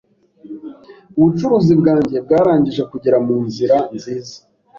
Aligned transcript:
Ubucuruzi 1.17 1.73
bwanjye 1.81 2.17
bwarangije 2.25 2.81
kugera 2.91 3.17
munzira 3.25 3.77
nziza. 3.95 4.37